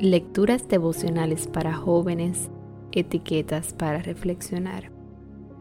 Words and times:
Lecturas 0.00 0.68
devocionales 0.68 1.48
para 1.48 1.74
jóvenes, 1.74 2.50
etiquetas 2.92 3.72
para 3.72 3.98
reflexionar. 3.98 4.92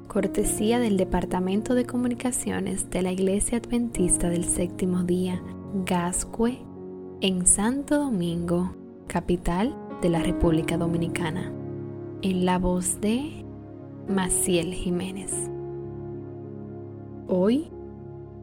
Cortesía 0.07 0.77
del 0.77 0.95
Departamento 0.95 1.73
de 1.73 1.88
Comunicaciones 1.88 2.88
de 2.91 3.02
la 3.02 3.11
Iglesia 3.11 3.57
Adventista 3.57 4.29
del 4.29 4.43
Séptimo 4.43 5.02
Día, 5.05 5.41
Gascue, 5.88 6.59
en 7.20 7.47
Santo 7.47 7.97
Domingo, 7.97 8.75
capital 9.07 9.75
de 10.04 10.09
la 10.09 10.20
República 10.21 10.77
Dominicana. 10.77 11.51
En 12.21 12.45
la 12.45 12.59
voz 12.59 13.01
de 13.01 13.43
Maciel 14.07 14.71
Jiménez. 14.71 15.33
Hoy, 17.27 17.71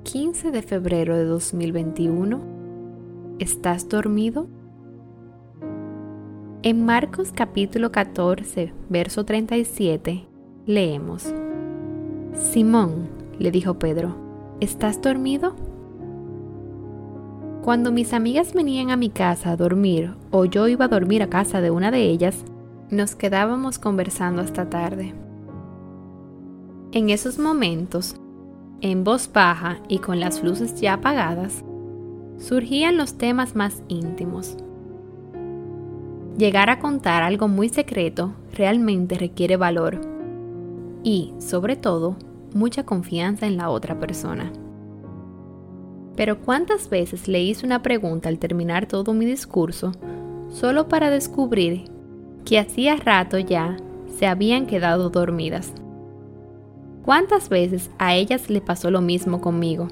15 0.03 0.51
de 0.51 0.63
febrero 0.63 1.17
de 1.17 1.25
2021, 1.25 2.41
¿estás 3.39 3.89
dormido? 3.89 4.49
En 6.67 6.87
Marcos 6.87 7.31
capítulo 7.31 7.93
14, 7.93 8.73
verso 8.89 9.27
37, 9.27 10.27
leemos, 10.65 11.27
Simón, 12.33 13.07
le 13.39 13.51
dijo 13.51 13.75
Pedro, 13.79 14.17
¿estás 14.61 15.03
dormido? 15.03 15.55
Cuando 17.63 17.93
mis 17.93 18.15
amigas 18.15 18.55
venían 18.55 18.91
a 18.91 18.97
mi 18.97 19.11
casa 19.11 19.51
a 19.51 19.57
dormir 19.57 20.15
o 20.31 20.47
yo 20.47 20.67
iba 20.67 20.87
a 20.87 20.89
dormir 20.89 21.23
a 21.23 21.29
casa 21.29 21.61
de 21.61 21.71
una 21.71 21.91
de 21.91 22.05
ellas, 22.05 22.47
nos 22.89 23.15
quedábamos 23.15 23.79
conversando 23.79 24.41
hasta 24.41 24.71
tarde. 24.71 25.13
En 26.93 27.11
esos 27.11 27.39
momentos, 27.39 28.17
en 28.81 29.05
voz 29.05 29.31
baja 29.31 29.81
y 29.87 29.99
con 29.99 30.19
las 30.19 30.43
luces 30.43 30.81
ya 30.81 30.95
apagadas, 30.95 31.63
surgían 32.39 32.97
los 32.97 33.19
temas 33.19 33.55
más 33.55 33.83
íntimos 33.89 34.57
Llegar 36.37 36.69
a 36.69 36.81
contar 36.81 37.23
algo 37.23 37.47
muy 37.47 37.69
secreto 37.69 38.33
realmente 38.53 39.17
requiere 39.17 39.57
valor 39.57 40.01
y, 41.05 41.33
sobre 41.39 41.77
todo, 41.77 42.17
mucha 42.53 42.85
confianza 42.85 43.47
en 43.47 43.57
la 43.57 43.71
otra 43.71 44.01
persona. 44.01 44.51
Pero 46.17 46.41
¿cuántas 46.41 46.91
veces 46.91 47.29
le 47.29 47.41
hice 47.41 47.65
una 47.65 47.83
pregunta 47.83 48.29
al 48.29 48.39
terminar 48.39 48.87
todo 48.87 49.15
mi 49.15 49.27
discurso 49.27 49.93
solo 50.51 50.89
para 50.89 51.09
descubrir 51.09 51.85
que 52.45 52.59
hacía 52.59 52.97
rato 52.97 53.39
ya 53.39 53.77
se 54.19 54.27
habían 54.27 54.67
quedado 54.67 55.11
dormidas? 55.11 55.73
¿Cuántas 57.05 57.49
veces 57.49 57.91
a 57.99 58.17
ellas 58.17 58.51
le 58.51 58.61
pasó 58.61 58.91
lo 58.91 59.01
mismo 59.01 59.41
conmigo? 59.41 59.87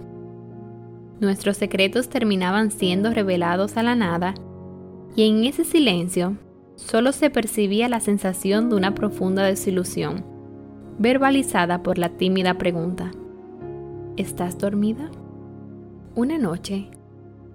Nuestros 1.20 1.56
secretos 1.56 2.08
terminaban 2.08 2.72
siendo 2.72 3.12
revelados 3.12 3.76
a 3.76 3.84
la 3.84 3.94
nada 3.94 4.34
y 5.14 5.28
en 5.28 5.44
ese 5.44 5.64
silencio 5.64 6.36
solo 6.76 7.12
se 7.12 7.30
percibía 7.30 7.88
la 7.88 8.00
sensación 8.00 8.70
de 8.70 8.76
una 8.76 8.94
profunda 8.94 9.44
desilusión, 9.44 10.24
verbalizada 10.98 11.82
por 11.82 11.98
la 11.98 12.10
tímida 12.10 12.54
pregunta, 12.54 13.10
¿Estás 14.18 14.58
dormida? 14.58 15.10
Una 16.14 16.36
noche, 16.36 16.90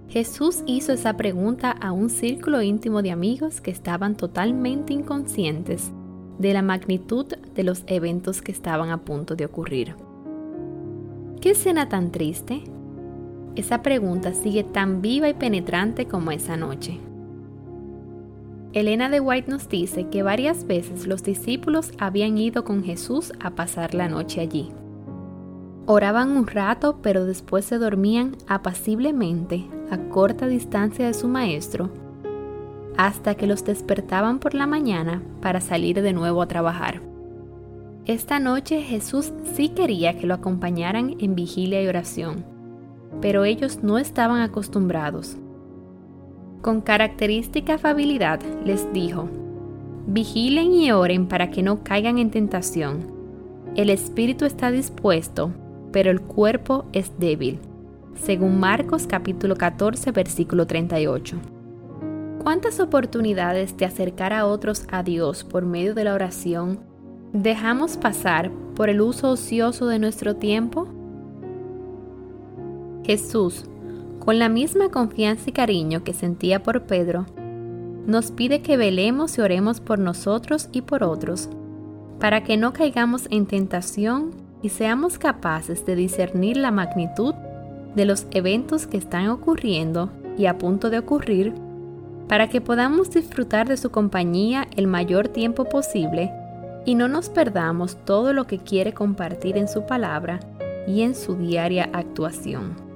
Jesús 0.10 0.64
hizo 0.66 0.92
esa 0.92 1.16
pregunta 1.16 1.70
a 1.70 1.92
un 1.92 2.10
círculo 2.10 2.64
íntimo 2.64 3.04
de 3.04 3.12
amigos 3.12 3.62
que 3.62 3.70
estaban 3.70 4.16
totalmente 4.16 4.94
inconscientes 4.94 5.92
de 6.40 6.54
la 6.54 6.64
magnitud 6.64 7.28
de 7.28 7.64
los 7.64 7.84
eventos 7.86 8.42
que 8.42 8.52
estaban 8.52 8.90
a 8.90 9.04
punto 9.04 9.36
de 9.36 9.46
ocurrir. 9.46 9.96
¿Qué 11.42 11.52
escena 11.52 11.90
tan 11.90 12.12
triste? 12.12 12.64
Esa 13.56 13.84
pregunta 13.84 14.34
sigue 14.34 14.64
tan 14.64 15.02
viva 15.02 15.30
y 15.30 15.36
penetrante 15.36 16.08
como 16.08 16.32
esa 16.32 16.58
noche. 16.58 17.00
Elena 18.80 19.10
de 19.10 19.20
White 19.20 19.50
nos 19.50 19.68
dice 19.70 20.08
que 20.10 20.22
varias 20.22 20.68
veces 20.68 21.08
los 21.08 21.24
discípulos 21.24 21.94
habían 21.98 22.38
ido 22.38 22.64
con 22.64 22.84
Jesús 22.84 23.34
a 23.40 23.56
pasar 23.56 23.96
la 23.96 24.08
noche 24.08 24.40
allí. 24.40 24.72
Oraban 25.88 26.38
un 26.38 26.46
rato, 26.46 27.00
pero 27.02 27.26
después 27.26 27.66
se 27.66 27.80
dormían 27.80 28.36
apaciblemente 28.48 29.66
a 29.90 29.98
corta 30.10 30.46
distancia 30.46 31.08
de 31.08 31.16
su 31.16 31.28
maestro, 31.28 31.90
hasta 32.98 33.34
que 33.34 33.48
los 33.48 33.66
despertaban 33.66 34.38
por 34.38 34.54
la 34.54 34.68
mañana 34.68 35.24
para 35.42 35.60
salir 35.60 36.04
de 36.04 36.14
nuevo 36.14 36.44
a 36.44 36.48
trabajar. 36.48 37.02
Esta 38.06 38.40
noche 38.40 38.84
Jesús 38.84 39.34
sí 39.56 39.70
quería 39.70 40.20
que 40.20 40.28
lo 40.28 40.36
acompañaran 40.36 41.16
en 41.20 41.34
vigilia 41.34 41.82
y 41.82 41.88
oración, 41.88 42.46
pero 43.22 43.44
ellos 43.44 43.82
no 43.82 43.98
estaban 43.98 44.42
acostumbrados 44.42 45.36
con 46.68 46.82
característica 46.82 47.76
afabilidad 47.76 48.42
les 48.66 48.92
dijo, 48.92 49.30
Vigilen 50.06 50.74
y 50.74 50.92
oren 50.92 51.30
para 51.30 51.50
que 51.50 51.64
no 51.64 51.82
caigan 51.82 52.18
en 52.18 52.30
tentación. 52.30 53.10
El 53.78 53.90
espíritu 53.90 54.44
está 54.44 54.70
dispuesto, 54.70 55.54
pero 55.94 56.12
el 56.12 56.20
cuerpo 56.20 56.84
es 56.92 57.18
débil. 57.18 57.60
Según 58.16 58.60
Marcos 58.60 59.08
capítulo 59.08 59.56
14 59.56 60.12
versículo 60.12 60.68
38. 60.68 61.38
¿Cuántas 62.44 62.82
oportunidades 62.82 63.78
de 63.78 63.86
acercar 63.86 64.34
a 64.34 64.46
otros 64.46 64.88
a 64.92 65.04
Dios 65.04 65.46
por 65.46 65.66
medio 65.66 65.96
de 65.96 66.04
la 66.04 66.16
oración 66.16 66.82
dejamos 67.32 67.96
pasar 67.96 68.52
por 68.76 68.90
el 68.90 69.00
uso 69.00 69.32
ocioso 69.32 69.88
de 69.88 70.00
nuestro 70.00 70.36
tiempo? 70.36 70.86
Jesús, 73.06 73.64
con 74.28 74.40
la 74.40 74.50
misma 74.50 74.90
confianza 74.90 75.52
y 75.52 75.54
cariño 75.54 76.04
que 76.04 76.12
sentía 76.12 76.62
por 76.62 76.82
Pedro, 76.82 77.26
nos 78.06 78.32
pide 78.32 78.62
que 78.62 78.76
velemos 78.76 79.38
y 79.38 79.42
oremos 79.42 79.80
por 79.80 80.00
nosotros 80.00 80.68
y 80.74 80.82
por 80.82 81.02
otros, 81.02 81.48
para 82.20 82.44
que 82.44 82.58
no 82.58 82.74
caigamos 82.74 83.30
en 83.32 83.46
tentación 83.46 84.32
y 84.62 84.68
seamos 84.68 85.18
capaces 85.18 85.86
de 85.86 85.96
discernir 85.96 86.58
la 86.58 86.72
magnitud 86.72 87.36
de 87.96 88.04
los 88.04 88.28
eventos 88.32 88.86
que 88.86 88.98
están 88.98 89.30
ocurriendo 89.30 90.10
y 90.38 90.48
a 90.48 90.58
punto 90.58 90.90
de 90.90 91.00
ocurrir, 91.00 91.54
para 92.28 92.50
que 92.50 92.60
podamos 92.60 93.10
disfrutar 93.10 93.70
de 93.70 93.78
su 93.78 93.92
compañía 93.92 94.68
el 94.76 94.88
mayor 94.88 95.30
tiempo 95.30 95.70
posible 95.70 96.34
y 96.86 96.96
no 96.96 97.08
nos 97.08 97.30
perdamos 97.30 97.96
todo 98.04 98.34
lo 98.34 98.46
que 98.46 98.58
quiere 98.58 98.94
compartir 98.94 99.56
en 99.56 99.70
su 99.70 99.86
palabra 99.86 100.42
y 100.86 101.04
en 101.04 101.16
su 101.16 101.38
diaria 101.38 101.90
actuación. 101.94 102.87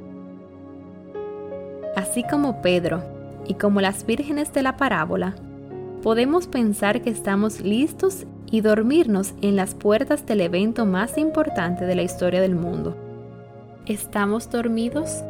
Así 2.12 2.24
como 2.24 2.62
Pedro 2.62 3.02
y 3.48 3.54
como 3.54 3.80
las 3.80 4.06
vírgenes 4.06 4.52
de 4.52 4.62
la 4.64 4.76
parábola, 4.76 5.34
podemos 6.04 6.46
pensar 6.46 7.02
que 7.02 7.10
estamos 7.10 7.62
listos 7.62 8.26
y 8.52 8.60
dormirnos 8.60 9.34
en 9.42 9.56
las 9.56 9.76
puertas 9.76 10.26
del 10.26 10.42
evento 10.42 10.86
más 10.86 11.18
importante 11.18 11.86
de 11.86 11.96
la 11.96 12.02
historia 12.02 12.42
del 12.42 12.54
mundo. 12.54 12.98
¿Estamos 13.86 14.52
dormidos? 14.52 15.24